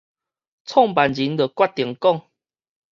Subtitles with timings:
[0.03, 0.07] 創辦人
[1.37, 2.23] 就決定講